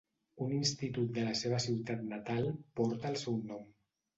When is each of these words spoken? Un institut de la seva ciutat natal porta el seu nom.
Un 0.45 0.53
institut 0.59 1.11
de 1.17 1.25
la 1.27 1.35
seva 1.41 1.59
ciutat 1.65 2.01
natal 2.15 2.51
porta 2.81 3.13
el 3.15 3.21
seu 3.27 3.41
nom. 3.53 3.71